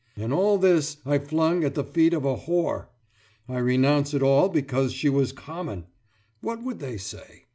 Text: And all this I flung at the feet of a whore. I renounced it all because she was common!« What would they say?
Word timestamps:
And 0.17 0.33
all 0.33 0.57
this 0.57 0.97
I 1.05 1.19
flung 1.19 1.63
at 1.63 1.75
the 1.75 1.83
feet 1.83 2.11
of 2.11 2.25
a 2.25 2.35
whore. 2.35 2.87
I 3.47 3.59
renounced 3.59 4.15
it 4.15 4.23
all 4.23 4.49
because 4.49 4.93
she 4.93 5.09
was 5.09 5.31
common!« 5.31 5.85
What 6.39 6.63
would 6.63 6.79
they 6.79 6.97
say? 6.97 7.45